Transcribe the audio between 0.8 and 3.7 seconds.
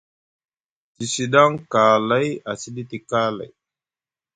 Te sdaŋ kalay a sɗiti kalay.